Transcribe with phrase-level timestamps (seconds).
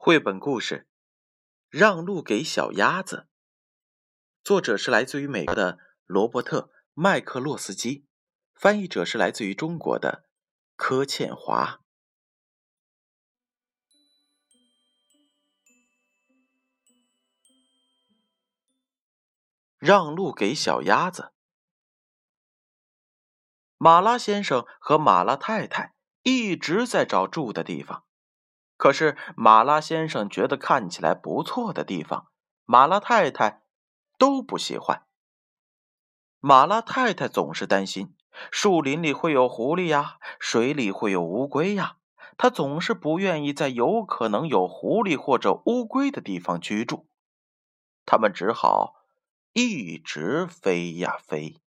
[0.00, 0.86] 绘本故事
[1.76, 3.26] 《让路给小鸭子》，
[4.44, 6.60] 作者是来自于美国的罗伯特·
[6.94, 8.06] 麦克洛斯基，
[8.54, 10.24] 翻译者是来自于中国的
[10.76, 11.82] 柯倩华。
[19.78, 21.32] 让路给小鸭子。
[23.76, 28.04] 马拉先生和马拉太太一直在找住的地方。
[28.78, 32.28] 可是马拉先生觉得看起来不错的地方，
[32.64, 33.62] 马拉太太
[34.16, 35.02] 都不喜欢。
[36.40, 38.14] 马拉太太总是担心
[38.52, 41.96] 树林里会有狐狸呀，水里会有乌龟呀，
[42.36, 47.08] 她总是不愿意在有可能有狐狸或者乌龟的地方居住。
[48.06, 48.94] 他们只好
[49.52, 51.60] 一直飞呀飞。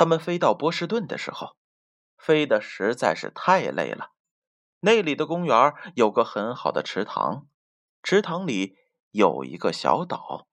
[0.00, 1.58] 他们飞到波士顿的时候，
[2.16, 4.12] 飞的实在是太累了。
[4.78, 7.46] 那里的公园有个很好的池塘，
[8.02, 8.78] 池塘里
[9.10, 10.48] 有一个小岛。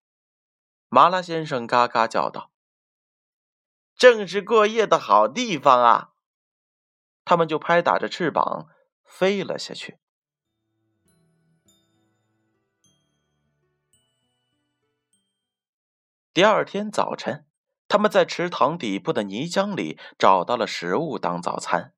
[0.89, 2.51] 麻辣先生嘎嘎叫道
[3.95, 6.11] ：“正是过夜的好地方啊！”
[7.23, 8.67] 他们就拍打着翅膀
[9.05, 9.97] 飞了下去。
[16.33, 17.46] 第二天早晨。
[17.87, 21.93] 他们在池塘底部的泥浆里找到了食物当早餐，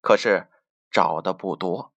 [0.00, 0.48] 可是
[0.90, 1.92] 找的不多。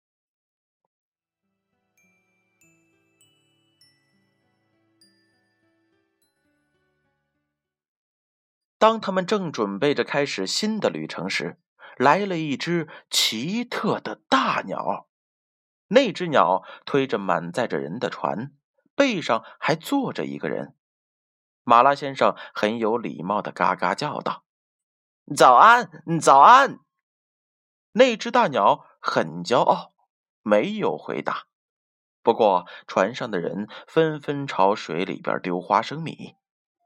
[8.79, 11.59] 当他们正准备着开始新的旅程时，
[11.97, 15.07] 来了一只奇特的大鸟。
[15.87, 18.53] 那只鸟推着满载着人的船，
[18.93, 20.76] 背上还坐着一个人。
[21.67, 24.45] 马拉先生很有礼貌的嘎嘎叫道
[25.35, 25.89] ：“早安，
[26.21, 26.79] 早安！”
[27.91, 29.91] 那只大鸟很骄傲，
[30.43, 31.47] 没有回答。
[32.23, 36.35] 不过船上的人纷纷朝水里边丢花生米，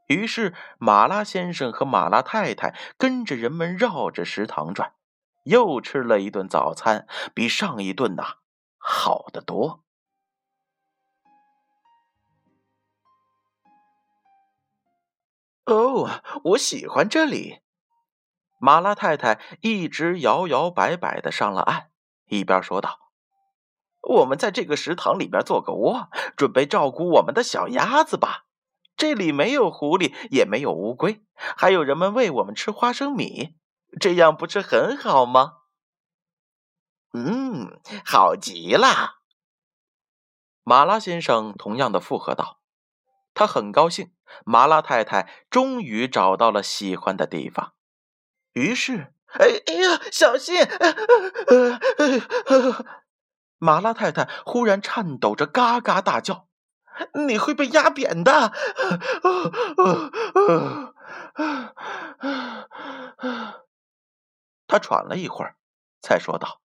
[0.08, 4.96] 于是马拉先生和马拉太太跟着人们绕着食堂转，
[5.44, 8.38] 又吃了一顿早餐，比上一顿呐
[8.80, 9.84] 好得多。
[15.72, 17.62] 哦，我喜欢这里。
[18.60, 21.90] 马拉太太一直摇摇摆摆的上了岸，
[22.26, 23.00] 一边说道
[24.02, 28.46] ：“我们在这个食堂里边做个窝，准备照顾我们的小鸭子吧。
[28.98, 33.56] 这里没有狐狸，也没有乌龟，还有人们喂我们吃花生米，
[34.00, 35.60] 这样不是很好吗
[37.14, 39.22] ？”“嗯，好极了。”
[40.64, 42.61] 马拉先生同样的附和道。
[43.42, 44.12] 他很高兴，
[44.46, 47.74] 麻辣太太终于找到了喜欢的地方。
[48.54, 50.64] 于是，哎哎呀，小心！
[53.58, 56.50] 麻辣太太忽然颤抖着，嘎嘎大叫
[57.28, 58.54] ：“你会被压扁的！”
[64.68, 65.56] 他喘了一会儿，
[66.00, 66.61] 才说道。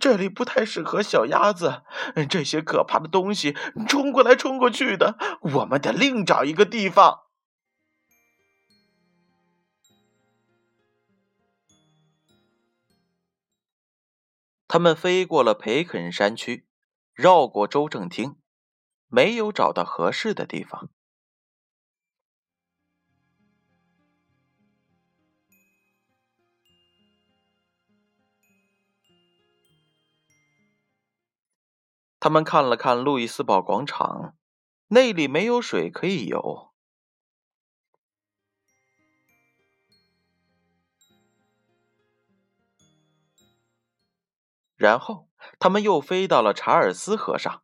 [0.00, 1.82] 这里不太适合小鸭子，
[2.28, 3.56] 这些可怕的东西
[3.88, 7.22] 冲过来冲过去的，我们得另找一个地方。
[14.68, 16.66] 他们飞过了培肯山区，
[17.14, 18.36] 绕过州政厅，
[19.08, 20.90] 没有找到合适的地方。
[32.28, 34.36] 他们看了看路易斯堡广场，
[34.88, 36.74] 那里没有水可以游。
[44.76, 47.62] 然后他们又飞到了查尔斯河上，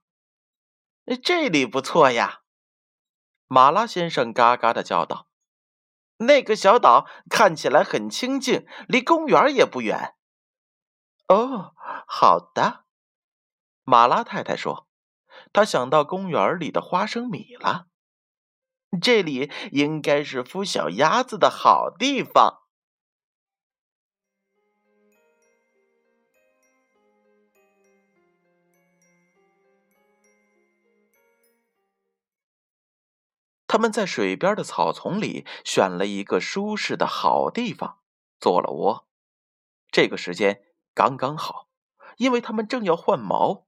[1.22, 2.40] 这里不错呀！
[3.46, 5.28] 马拉先生嘎嘎的叫道
[6.25, 10.14] ：“那个小岛看起来很清静，离公园也不远。”
[11.28, 11.75] 哦，
[12.06, 12.83] 好的。
[13.84, 14.88] 马拉太太说
[15.52, 17.86] ：“她想到公园里的花生米了，
[19.00, 22.62] 这里应该是孵小鸭子的好地方。”
[33.66, 37.98] 他们在水边的草丛里选了一个舒适的好地方，
[38.38, 39.08] 做了窝。
[39.90, 40.62] 这个时间
[40.94, 41.69] 刚刚好，
[42.16, 43.66] 因为他们正要换毛。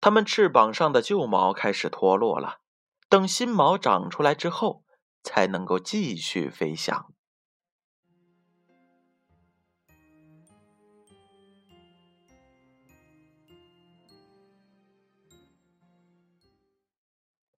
[0.00, 2.60] 它们翅膀上的旧毛开始脱落了，
[3.08, 4.82] 等新毛长出来之后，
[5.22, 7.12] 才能够继续飞翔。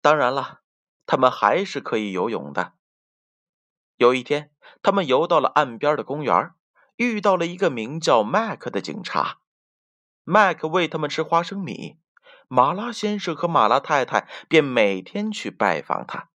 [0.00, 0.62] 当然了，
[1.06, 2.72] 他们还是可以游泳的。
[3.98, 4.50] 有一天，
[4.82, 6.50] 他们游到了岸边的公园，
[6.96, 9.38] 遇到了一个名叫麦克的警察。
[10.24, 12.00] 麦克喂他们吃花生米，
[12.48, 16.30] 马拉先生和马拉太太便每天去拜访他。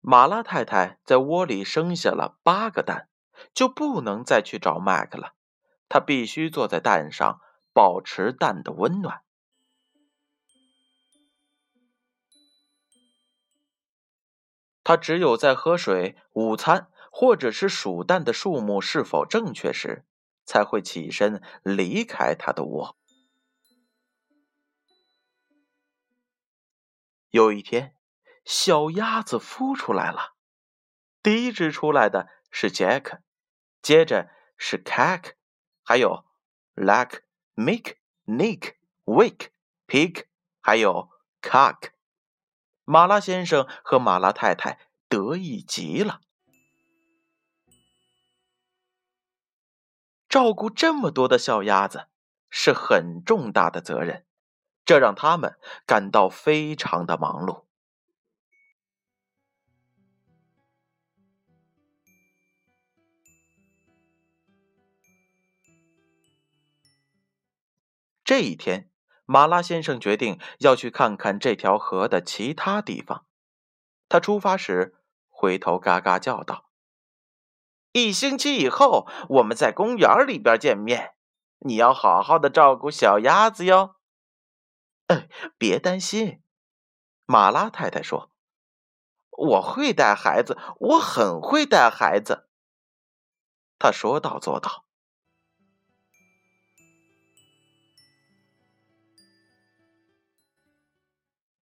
[0.00, 3.08] 马拉太太在窝里生下了八个蛋。
[3.52, 5.34] 就不能再去找麦克了，
[5.88, 7.40] 他必须坐在蛋上，
[7.72, 9.24] 保持蛋的温暖。
[14.84, 20.04] 他只有在喝水、午餐或者是数蛋的数目是否正确时，
[20.44, 22.96] 才会起身离开他的窝。
[27.30, 27.94] 有一天，
[28.44, 30.34] 小鸭子孵出来了，
[31.22, 33.20] 第一只出来的是 Jack，。
[33.80, 35.34] 接着是 cack，
[35.84, 36.24] 还有
[36.74, 37.20] Lack、
[37.54, 37.94] Mick、
[38.26, 38.74] Nick、
[39.04, 39.50] Wake、
[39.86, 40.24] Pick，
[40.60, 41.10] 还有
[41.40, 41.90] cock。
[42.82, 46.20] 马拉先生和马拉太太得意极了。
[50.34, 52.08] 照顾这么多的小鸭子
[52.50, 54.26] 是很重大的责任，
[54.84, 57.66] 这让他们感到非常的忙碌。
[68.24, 68.90] 这一天，
[69.24, 73.24] 马拉先生决定要去看看这条河的其他地方。
[74.08, 74.96] 他出发时
[75.28, 76.68] 回头嘎嘎叫道
[77.94, 81.14] ：“一星期以后，我们在公园里边见面。
[81.60, 83.94] 你要好好的照顾小鸭子哟。
[85.06, 86.42] ”“哎，别担心。”
[87.24, 88.32] 马拉太太说
[89.30, 92.48] ，“我会带孩子，我很会带孩子。”
[93.78, 94.84] 他说到做到。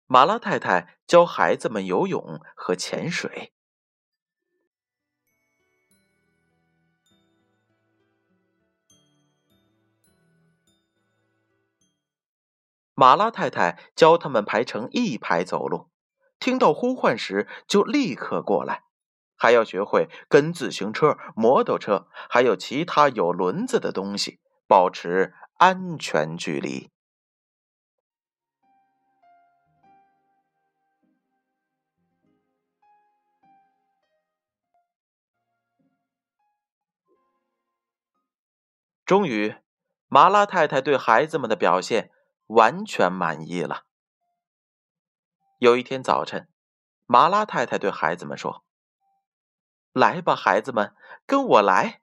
[0.07, 3.55] 马拉太太教孩子们游泳和潜水。
[12.99, 15.89] 马拉太太教他们排成一排走路，
[16.41, 18.83] 听到呼唤时就立刻过来，
[19.37, 26.91] 还要学会跟自行车、摩托车还有其他有轮子的东西保持安全距离。
[39.07, 39.55] 终于，
[40.09, 42.11] 马拉太太对孩子们的表现
[42.49, 43.85] 完全满意了。
[45.59, 46.49] 有一天早晨，
[47.07, 48.65] 马拉太太对孩子们说
[49.95, 50.95] ：“来吧，孩子们，
[51.27, 52.03] 跟我来。”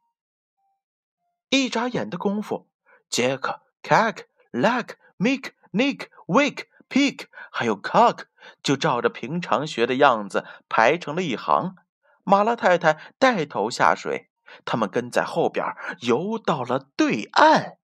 [1.49, 2.67] 一眨眼的功夫，
[3.09, 8.25] 杰克、Cack、Lack、Mick、Nick、Wake、Pig 还有 Cock
[8.63, 11.75] 就照着平常学的样子排成了一行。
[12.23, 14.31] 马拉太太带头下水。
[14.63, 15.65] 他们跟在后边
[16.01, 17.77] 游到了对岸。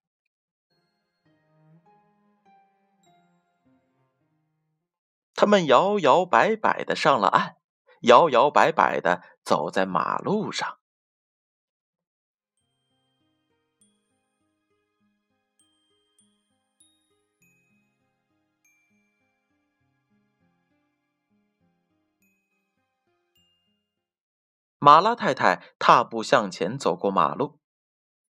[5.34, 7.56] 他们摇摇摆摆的上了岸，
[8.02, 10.78] 摇摇摆摆的走在马路上。
[24.78, 27.60] 马拉太太踏步向前走过马路，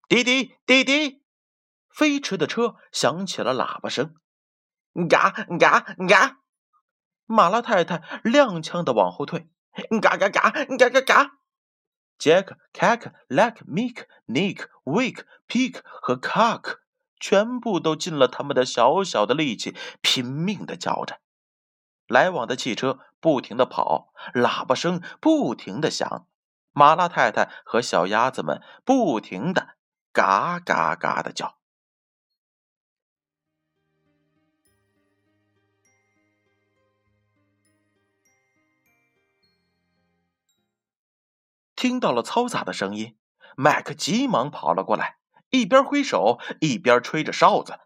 [0.09, 1.23] 滴滴滴滴，
[1.87, 4.13] 飞驰的车响起了喇叭声，
[5.09, 6.40] 嘎嘎嘎！
[7.31, 9.47] 马拉太太踉跄的往后退，
[10.01, 11.31] 嘎嘎嘎嘎嘎嘎！
[12.17, 16.79] 杰克、凯克、莱克、米克、尼克、维克、皮克和 Cuck
[17.19, 21.19] 全部都尽了他们的小小的力气，拼命的叫着。
[22.07, 26.27] 来往的汽车不停的跑，喇叭声不停的响。
[26.73, 29.75] 马拉太太和小鸭子们不停的
[30.11, 31.60] 嘎嘎嘎的叫。
[41.81, 43.17] 听到了嘈杂的声音，
[43.57, 45.17] 麦克急忙跑了过来，
[45.49, 47.79] 一边挥手一边吹着哨子。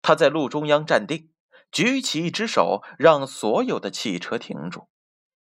[0.00, 1.32] 他在路中央站定，
[1.72, 4.86] 举起一只手，让所有的汽车停住；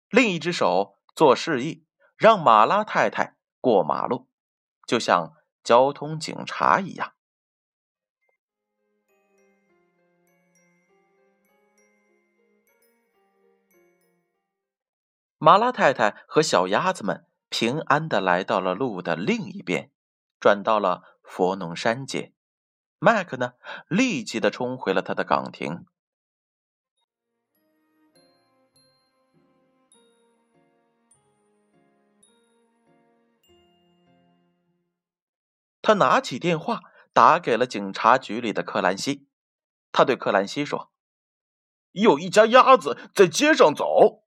[0.10, 1.86] 另一只手做示意，
[2.18, 4.28] 让马拉太太过马路，
[4.88, 5.37] 就像
[5.68, 7.12] 交通警察一样。
[15.38, 19.92] 马拉太太和小鸭子们平安的来到了路的另一边，
[20.40, 22.32] 转到了佛农山街。
[23.00, 23.56] 麦克呢，
[23.90, 25.86] 立即的冲回了他的岗亭。
[35.88, 36.82] 他拿起电话，
[37.13, 39.29] 打给了警察局里的克兰西。
[39.94, 40.91] 他对克兰西说
[41.96, 44.25] ：“有一家鸭子在街上走。”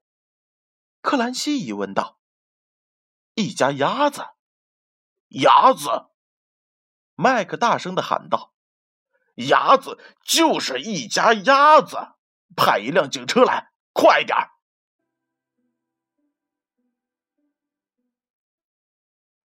[1.02, 2.19] 克兰西疑问道
[3.37, 4.23] ：“一家鸭子？
[5.29, 6.07] 鸭子？”
[7.14, 8.55] 麦克大声的喊道
[9.50, 12.14] ：“鸭子就是一家鸭子！
[12.57, 14.35] 派一辆警车来，快点！”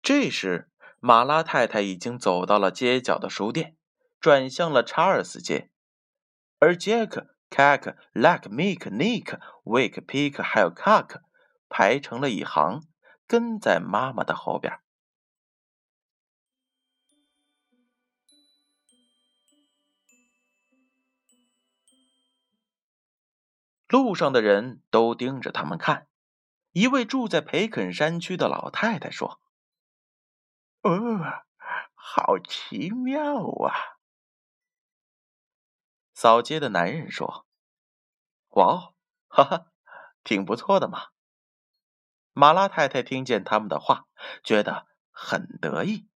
[0.00, 0.70] 这时。
[1.06, 3.76] 马拉太太已经走到了街角的书店，
[4.18, 5.70] 转向了查尔斯街，
[6.58, 11.20] 而杰克、凯克、拉克、米克、尼克、维克、皮克还有卡克
[11.68, 12.80] 排成了一行，
[13.26, 14.80] 跟在妈妈的后边。
[23.88, 26.06] 路上的人都盯着他们看。
[26.72, 29.43] 一位住在培肯山区的老太太说。
[30.84, 30.90] 哦，
[31.94, 33.96] 好奇妙啊！
[36.12, 37.46] 扫街的男人说
[38.52, 38.94] ：“哇哦，
[39.28, 39.66] 哈哈，
[40.22, 41.06] 挺不错的嘛。”
[42.36, 44.08] 马拉太太听见他们的话，
[44.42, 46.10] 觉得很得意，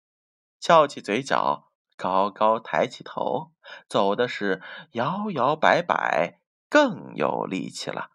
[0.60, 3.54] 翘起嘴角，高高抬起头，
[3.88, 8.10] 走的是摇摇摆摆，更有力气了。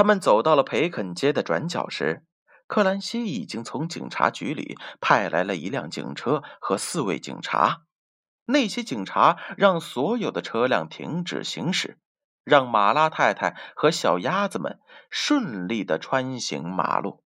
[0.00, 2.24] 他们走到了培肯街的转角时，
[2.66, 7.82] 克兰西已经从警察局里派来了一辆警车和四位警察。
[8.46, 11.98] 那些警察让所有的车辆停止行驶，
[12.44, 14.80] 让马拉太太和小鸭子们
[15.10, 17.22] 顺利的穿行马路。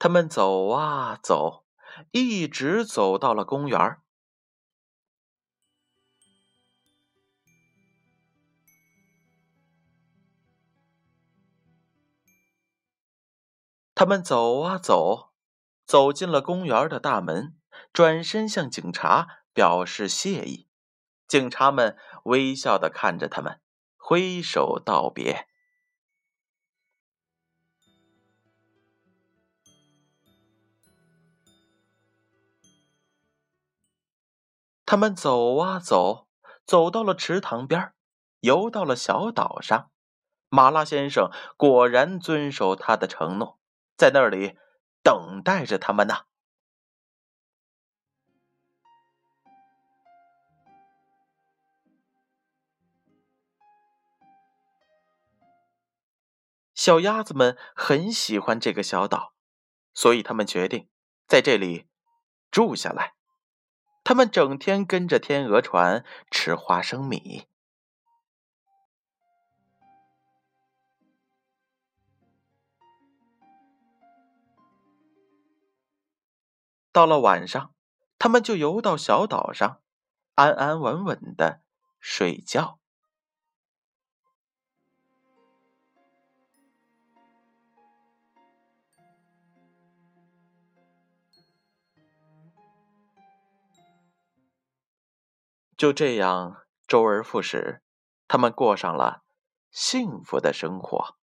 [0.00, 1.62] 他们走啊走。
[2.10, 3.98] 一直走到了公园
[13.94, 15.32] 他们走啊走，
[15.84, 17.56] 走进了公园的大门，
[17.92, 20.68] 转身向警察表示谢意。
[21.28, 23.60] 警察们微笑的看着他们，
[23.96, 25.46] 挥手道别。
[34.92, 36.28] 他们走啊走，
[36.66, 37.94] 走到了池塘边，
[38.40, 39.90] 游到了小岛上。
[40.50, 43.58] 马拉先生果然遵守他的承诺，
[43.96, 44.58] 在那里
[45.02, 46.26] 等待着他们呢。
[56.74, 59.32] 小鸭子们很喜欢这个小岛，
[59.94, 60.90] 所以他们决定
[61.26, 61.88] 在这里
[62.50, 63.14] 住下来。
[64.04, 67.46] 他们整天跟着天鹅船吃花生米。
[76.90, 77.72] 到了晚上，
[78.18, 79.80] 他们就游到小岛上，
[80.34, 81.62] 安安稳稳的
[81.98, 82.81] 睡觉。
[95.76, 97.82] 就这样，周而复始，
[98.28, 99.24] 他们过上了
[99.70, 101.16] 幸福的生活。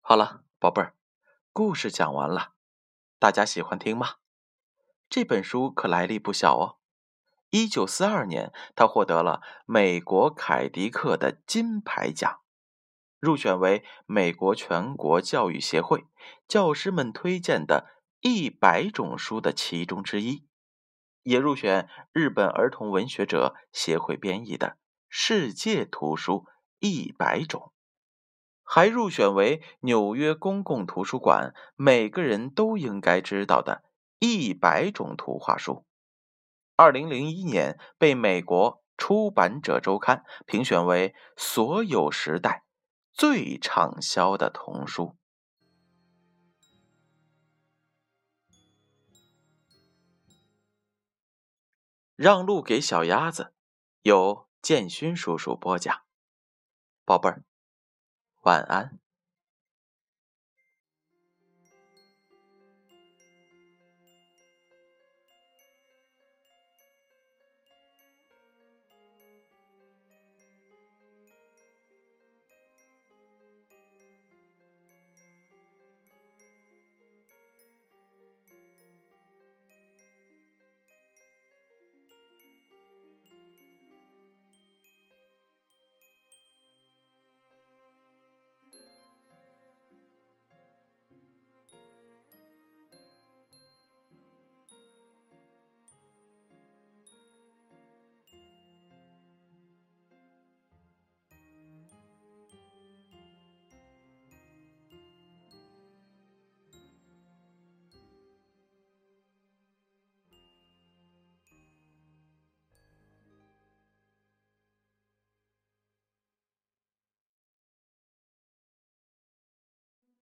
[0.00, 0.94] 好了，宝贝儿，
[1.52, 2.52] 故事讲完了，
[3.18, 4.18] 大家喜欢听吗？
[5.08, 6.76] 这本书可来历不小哦。
[7.50, 12.40] 一九四二年，他获得了美国凯迪克的金牌奖，
[13.20, 16.06] 入选为美国全国教育协会
[16.48, 20.44] 教师们推荐的一百种书的其中之一，
[21.22, 24.76] 也入选日本儿童文学者协会编译的
[25.08, 26.46] 世界图书
[26.80, 27.72] 一百种，
[28.64, 33.84] 还入选为纽约公共图书馆每个人都应该知道的
[34.18, 35.84] 一百种图画书。
[36.76, 42.64] 二零零一年被美国出版者周刊评选为所有时代
[43.12, 45.16] 最畅销的童书。
[52.14, 53.52] 让路给小鸭子，
[54.00, 56.02] 由建勋叔叔播讲。
[57.04, 57.44] 宝贝儿，
[58.42, 58.98] 晚安。